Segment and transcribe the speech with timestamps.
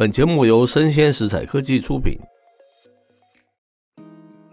[0.00, 2.18] 本节目由生鲜食材科技出品，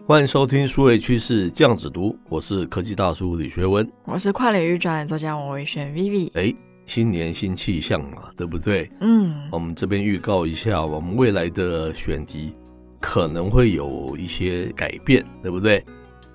[0.04, 6.30] 欢迎收听数位趋势酱子读，我是科技大叔李学文，我是跨领域专栏作家王维轩 Vivi。
[6.34, 8.90] 哎，新年新气象嘛，对不对？
[9.00, 12.54] 嗯，我们这边预告一下，我们未来的选题
[13.00, 15.82] 可能会有一些改变，对不对？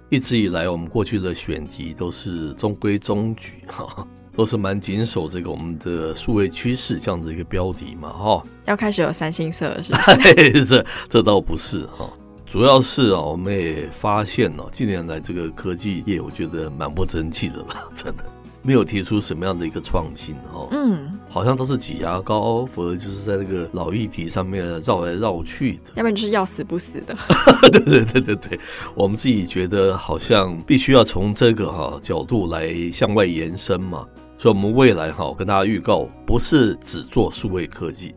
[0.10, 4.08] 一直以来，我们过去的选题都是中规中矩，哈。
[4.36, 10.66] 都是蛮谨守这个我们的数位趋势这样子一个标题嘛，哈，要开始有三星色了是不是？
[10.66, 12.10] 这这倒不是哈，
[12.46, 18.24] 主要是啊，我们也发现哦，近年来这个科技业，我觉得蛮不争气的吧，真的
[18.64, 27.14] 没有提出什么样的一个创新哈，嗯，好像都是挤牙膏，否则就是在那个老议题上面绕来绕去的，要不然就是要死不死的，
[27.70, 28.60] 对对对对对，
[28.96, 34.08] 我们自己觉得好像必须要从这个哈角度来向外延伸嘛。
[34.36, 38.16] 所以，我们未来哈，我跟大家预告，不是只做数位科技，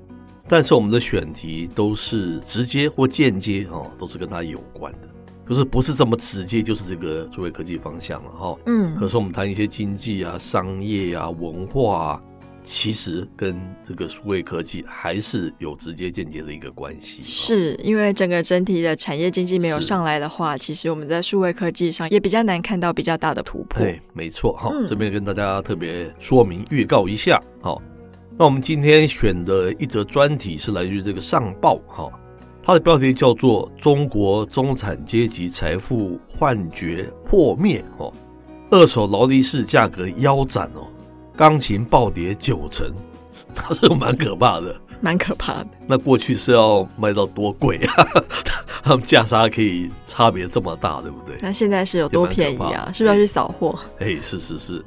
[0.49, 5.09] 但是我们的选题都是直接或间接哈，都是跟它有关的，
[5.49, 8.57] 就是不是这么直接，就是这个数位科技方向了哈。
[8.67, 12.23] 嗯，可是我们谈一些经济啊、商业啊、文化啊。
[12.69, 23.79] 其实跟这个数位科技还是有直接间接的一个关系，是因为整个整体的产业经济没有上来的话，其实我们在数位科技上也比较难看到比较大的突破。
[23.79, 27.41] 对，没错哈，嗯、这边跟大家特别说明预告一下。
[27.63, 27.81] 好，
[28.37, 32.11] 那我们今天选的一则专题是来自于这个上报哈，
[32.67, 38.13] 它的标题叫做《中国中产阶级财富幻觉破灭》哦，
[38.73, 40.89] 二手劳力士价格腰斩哦。
[41.37, 42.93] 钢琴暴跌九成，
[43.55, 45.69] 它是蛮可怕的，蛮可怕的。
[45.87, 48.05] 那过去是要卖到多贵啊？
[48.83, 51.39] 他们价差可以差别这么大，对不对？
[51.41, 52.91] 那现在是有多便宜啊？
[52.93, 53.79] 是不是要去扫货？
[54.01, 54.85] 哎，是是是，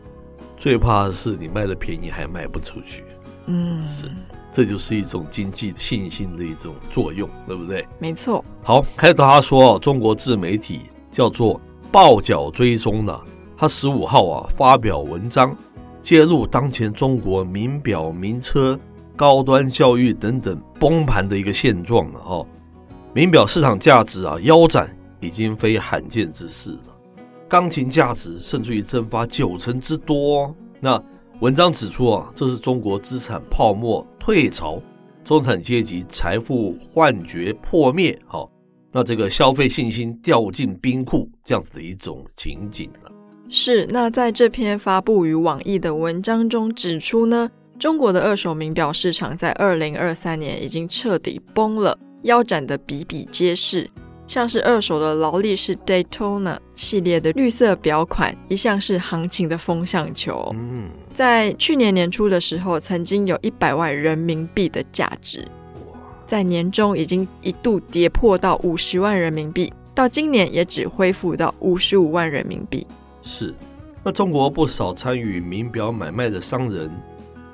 [0.58, 3.06] 最怕的是你卖的便宜还卖不出去。
[3.46, 4.12] 嗯，是，
[4.52, 7.88] 这就是一种经济信心的一种作用，对不对？
[8.00, 8.44] 没错。
[8.64, 11.60] 好，开头他说，中国自媒体叫做
[11.92, 13.22] 报角追踪的，
[13.56, 15.56] 他十五号啊发表文章。
[16.02, 18.80] 揭露当前中国名表、名车、
[19.18, 22.46] 高端教育等等崩盘的一个现状了哈，
[23.14, 24.90] 名表市场价值啊腰斩
[25.20, 26.96] 已经非罕见之事了，
[27.50, 30.56] 钢琴价值甚至于蒸发九成之多。
[30.80, 31.04] 那
[31.42, 34.78] 文章指出啊，这是中国资产泡沫退潮，
[35.24, 38.46] 中产阶级财富幻觉破灭，哈，
[38.92, 43.12] 那这个消费信心掉进冰库这样子的一种情景了。
[43.48, 53.90] 是，那在这篇发布于网易的文章中指出呢，中国的二手名表市场在二零二三年已经彻底崩了，腰斩的比比皆是。
[54.29, 60.53] 像是二手的劳力士 Daytona 系列的绿色表款，一向是行情的风向球。
[60.53, 65.44] 嗯，在去年年初的时候，曾经有一百万人民币的价值，
[66.28, 72.85] 在年中已经一度跌破到五十万人民币，到今年也只恢复到五十五万人民币。
[73.23, 73.51] 是，
[74.03, 76.91] 那中国不少参与名表买卖的商人，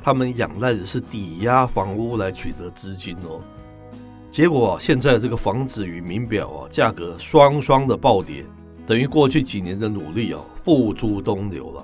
[0.03, 3.39] 他们仰赖的是抵押房屋来取得资金哦。
[4.35, 8.43] 结果啊，现在这个房子与名表啊价格双双的暴跌，
[8.85, 11.81] 等于过去几年的努力啊付诸东流了。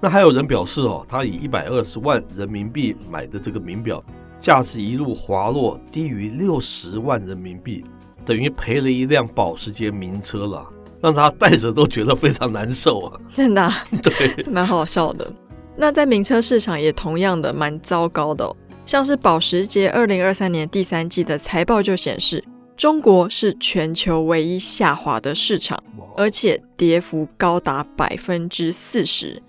[0.00, 4.02] 那还有人表示哦，他以一百二十万人民币买的这个名表，
[4.38, 7.84] 价值一路滑落，低于六十万人民币，
[8.24, 10.66] 等于赔了一辆保时捷名车了。
[11.02, 13.20] 让他戴着都觉得非常难受啊！
[13.34, 13.70] 真的，
[14.02, 15.30] 对，蛮好笑的。
[15.76, 18.56] 那在名车市场也同样的蛮糟糕的哦，
[18.90, 22.42] 像是保时捷二零二三年第三季的财报就显示，
[22.76, 25.80] 中国是全球唯一下滑的市场，
[26.16, 29.40] 而且跌幅高达百分之四十。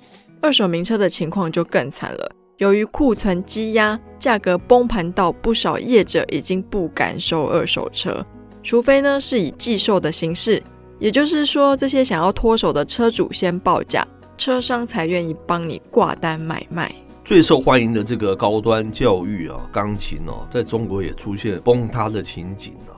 [0.42, 8.24] 二手名车的情况就更惨了，由于库存积压，价格崩盘到不少业者已经不敢收二手车，
[8.62, 10.62] 除非呢是以寄售的形式。
[11.00, 16.94] 也就是说，这些想要脱手的车主先报价，车商才愿意帮你挂单买卖。
[17.24, 22.98] 最受欢迎的这个高端教育啊，钢琴哦，在中国也出现崩塌的情景啊。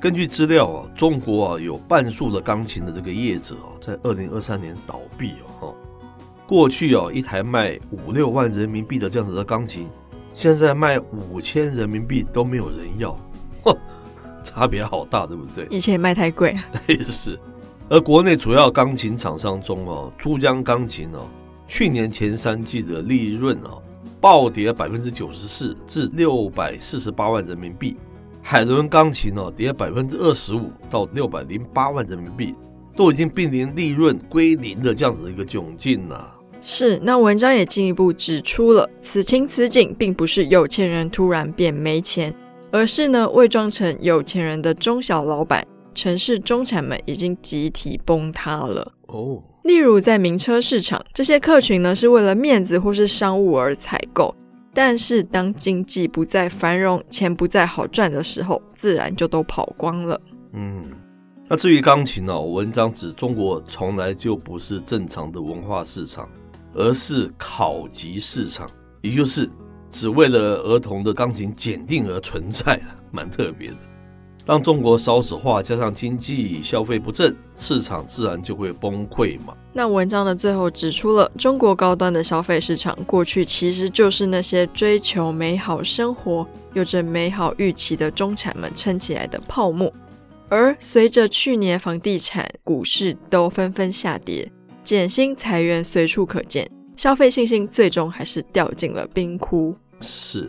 [0.00, 5.74] 根据资料啊，中国啊有半数的钢琴的这个业者啊，在二零二三年倒闭哦。
[6.46, 9.88] 过去啊，一台卖五六万人民币的这样子的钢琴，
[10.32, 13.16] 现在卖五千人民币都没有人要，
[13.62, 13.76] 嚯，
[14.42, 15.66] 差别好大，对不对？
[15.70, 16.56] 以前卖太贵。
[16.88, 17.38] 也是。
[17.88, 21.26] 而国内主要钢琴厂商中哦，珠江钢琴哦，
[21.66, 23.76] 去年前三季的利润啊，
[24.20, 27.96] 暴跌百分之九十四，至六百四十八万人民币。
[28.42, 32.54] 海伦钢琴哦，跌百分之二十五到六百零八万人民币，
[32.94, 36.32] 都已经濒临利润归零的这样子的一个窘境了。
[36.60, 42.32] 是，那文章也进一步指出了，此情此景并不是有钱人突然变没钱，
[42.70, 48.92] 而是呢，伪装成有钱人的中小老板、城市中产们已经集体崩塌了。
[49.08, 54.34] 哦，例如在名车市场，这些客群呢，是为了面子或是商务而采购。
[54.72, 60.20] 但是当经济不再繁荣，钱不再好赚的时候，自然就都跑光了。
[60.52, 60.84] 嗯，
[61.48, 62.38] 那至于钢琴呢？
[62.38, 66.28] 文章指中国从来就不是正常的文化市场，
[66.74, 68.68] 而是考级市场，
[69.00, 69.48] 也就是
[69.90, 72.78] 只为了儿童的钢琴检定而存在，
[73.10, 73.76] 蛮特别的。
[74.46, 79.52] 当中国少子化加上经济消费不振，市场自然就会崩溃嘛。
[79.72, 89.92] 那文章的最后指出了，中国高端的消费市场过去其实就是那些追求美好生活、有着美好预期的中产们撑起来的泡沫。
[90.48, 94.48] 而随着去年房地产、股市都纷纷下跌，
[94.84, 99.74] 减薪裁员随处可见，消费信心最终还是掉进了冰窟。
[100.00, 100.48] 是。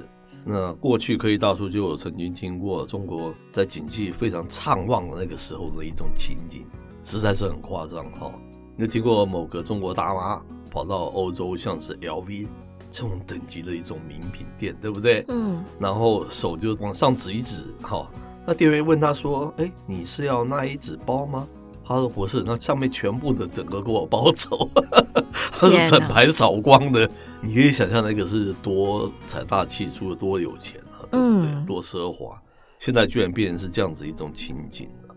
[0.49, 6.65] 那过去科技大叔就有曾经听过中国在景气非常畅旺的那个时候的一种情景，
[7.03, 8.31] 实在是很夸张哈。
[8.77, 10.41] 你听过某个中国大妈
[10.71, 12.47] 跑到欧洲，像是 LV
[12.89, 15.25] 这种等级的一种名品店，对不对？
[15.27, 15.61] 嗯。
[15.77, 18.09] 然后手就往上指一指，哈，
[18.45, 21.45] 那店员问他说：“哎，你是要那一只包吗？”
[21.83, 24.69] 他说：“不是，那上面全部的整个给我包走。”
[25.53, 27.09] 他是整排扫光的，
[27.41, 31.65] 你可以想象那个是多财大气粗、多有钱啊，对不对？
[31.65, 32.41] 多奢华！
[32.79, 35.15] 现在居然变成是这样子一种情景了。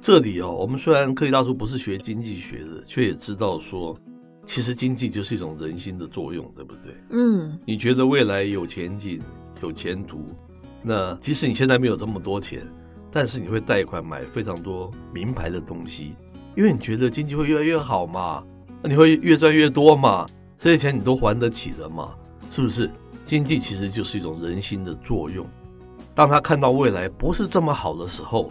[0.00, 3.96] 这里哦，我们虽然科技大叔不是学经济学的，却也知道说，
[4.44, 6.94] 其实经济就是一种人心的作用，对不对？
[7.10, 9.20] 嗯，你觉得未来有前景、
[9.62, 10.26] 有前途，
[10.82, 12.62] 那即使你现在没有这么多钱，
[13.10, 16.14] 但是你会贷款买非常多名牌的东西，
[16.56, 18.44] 因为你觉得经济会越来越好嘛。
[18.86, 20.24] 那你会越赚越多嘛？
[20.56, 22.14] 这些钱你都还得起的嘛？
[22.48, 22.88] 是不是？
[23.24, 25.44] 经济其实就是一种人心的作用。
[26.14, 28.48] 当他看到未来不是这么好的时候，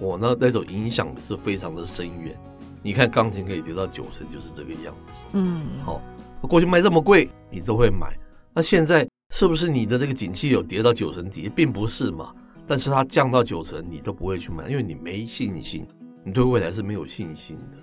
[0.00, 2.34] 我呢那种影响是非常的深远。
[2.82, 5.24] 你看钢琴可以跌到九成，就是这个样子。
[5.32, 6.00] 嗯，好，
[6.40, 8.18] 过去卖这么贵，你都会买。
[8.54, 11.50] 那现在是不是你的这个景气有跌到九成底？
[11.54, 12.32] 并不是嘛。
[12.66, 15.86] 但是它降到九成，你都不会去买，因为你没信心，
[16.24, 17.76] 你对未来是没有信心的。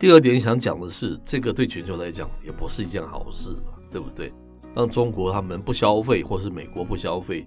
[0.00, 4.32] 第二点想讲的是，这个对全球来讲也不是一件好事了，对不对？
[4.74, 7.46] 让中国他们不消费，或是美国不消费，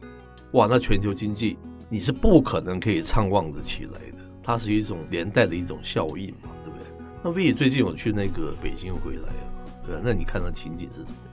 [0.51, 1.57] 哇，那全球经济
[1.89, 6.85] 你是不可能可以畅旺的起来的，它是一种连带的一种效应嘛，对不对？
[7.23, 9.49] 那 V 最近有去那个北京回来啊，
[9.83, 11.21] 对啊，那你看到情景是怎么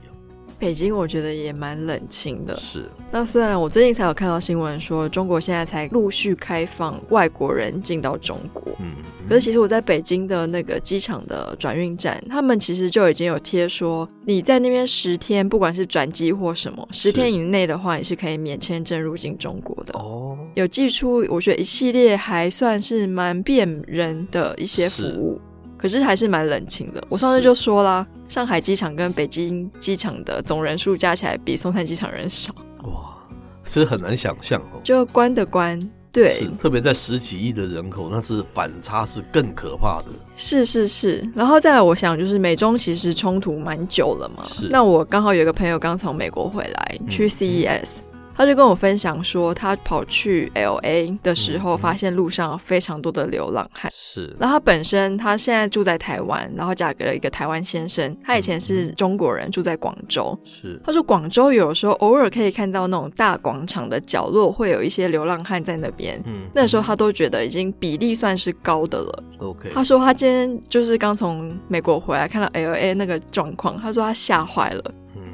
[0.61, 2.55] 北京我觉得也蛮冷清的。
[2.55, 2.85] 是。
[3.11, 8.71] 那虽然我最近才有看到新闻说，中国现在才陆续开放外国人进到中国。
[8.79, 8.91] 嗯。
[9.27, 19.93] 可是其实我在北京的那个机场的转运站，他们其实就已经有贴说，你在那边十天，不管是转机或什么，十天以内的话，你是可以免签证入境中国的。
[19.97, 20.37] 哦。
[20.53, 25.41] 有寄出，我觉得一系列还算是蛮便人的一些服务。
[25.81, 27.03] 可是还是蛮冷清的。
[27.09, 32.53] 我上次就说啦，上海机场跟北京机场的总人数加起来比松山机场人少。
[32.83, 33.17] 哇，
[33.63, 34.79] 是很难想象哦。
[34.83, 35.79] 就关的关，
[36.11, 40.11] 对，特别在十几亿的人口，那是反差是更可怕的。
[40.37, 44.43] 是是是，然后再来，我想就是美中其实冲突蛮久了嘛。
[44.45, 44.67] 是。
[44.69, 47.97] 那我刚好有一个朋友刚从美国回来，去 CES。
[48.35, 53.91] 他就跟我分享说，他跑去 LA 的时候，发现路上非常多的流浪汉。
[53.93, 58.15] 是，然后他本身他现在住在台湾，然后嫁给了一个台湾先生。
[58.23, 60.37] 他以前是中国人，住在广州。
[60.43, 66.21] 是，他说广州有时候偶尔可以看到那种大广场的角落会有一些流浪汉在那边。
[66.25, 69.23] 嗯，那时候他都觉得已经比例算是高的了。
[69.39, 74.83] OK，他说他今天就是刚从美国回来，看到 LA 那个状况，他说他吓坏了。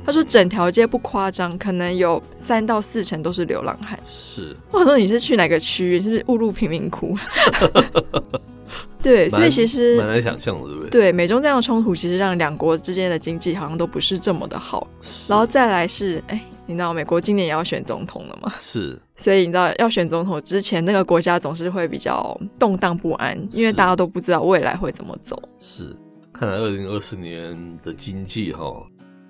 [0.07, 4.55] 他说：“整条街不夸张，可能有三到四成都是流浪汉。”是。
[4.71, 5.99] 我说：“你是去哪个区域？
[5.99, 7.13] 是不是误入贫民窟？”
[9.03, 10.89] 对，所以其实蛮难想象的，对不对？
[10.89, 14.87] 对，美中这样的冲突，其实让两国之间的经济好像都不是这么的好。
[15.27, 18.53] 然后再来是，哎，你知道美国今年也要选总统了吗？
[18.57, 18.97] 是。
[19.17, 25.37] 所以你知道要选总统之前，那个国家总是会比较动荡不安，因为大家都不知道未来会怎么走。
[25.59, 25.93] 是。
[26.33, 28.81] 看来二零二四年的经济哈。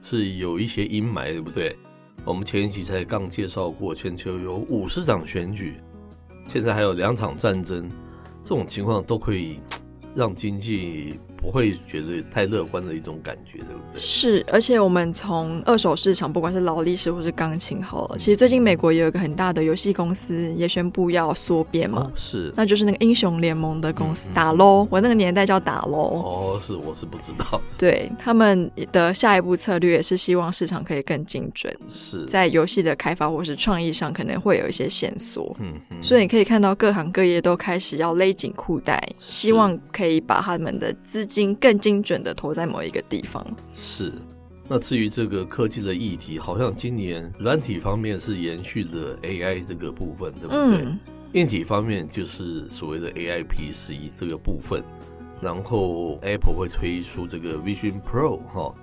[0.10, 1.76] 是有一些阴霾，对不对？
[2.24, 5.82] 我们前一期才刚介绍过，全球有五十场选举，
[6.48, 7.90] 现在还有两场战争，
[8.42, 9.60] 这种情况都可以
[10.16, 11.20] 让经济。
[11.38, 14.00] 不会觉得太乐观的一种感觉，对不对？
[14.00, 25.98] 是，而且我们从二手市场，不管是劳力士或是钢琴，好了，其实最近美国也有一个很大的游戏公司也宣布要缩编嘛，哦、是，那就是那个英雄联盟的公司，嗯嗯、打喽，我那个年代叫打喽。
[25.98, 27.62] 哦，是，我是不知道。
[27.78, 35.56] 对，他们的下一步策略也是希望市场可以更精准，是在游戏的开发或是创意上可能会有一些线索。
[35.60, 43.46] 嗯嗯，所以你可以看到各行各业都开始要勒紧裤带，希望可以把他们的资金更精准的投在某一个地方。
[43.76, 44.12] 是，
[44.68, 50.86] 那至于这个科技的议题，好像今年软体方面是延续了 AI 这个部分，对不对？
[50.86, 51.00] 嗯、
[51.34, 54.82] 硬体方面就是所谓的 AI PC 这个部分，
[55.42, 58.74] 然后 Apple 会推出这个 Vision Pro 哈。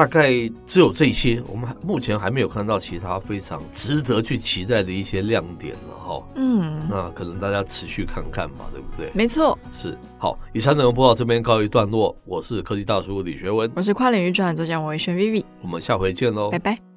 [0.00, 0.30] 大概
[0.66, 6.22] 只有这些，我们目前还没有看到其他非常值得去期待的一些亮点了哈。
[6.36, 9.10] 嗯，那可能大家持续看看嘛，对不对？
[9.12, 9.94] 没错，是。
[10.18, 12.16] 好，以上内容播到这边告一段落。
[12.24, 16.89] 我是科技大叔李学文，我是跨领域专栏作家王维轩 Vivi，我们下回见喽，拜拜。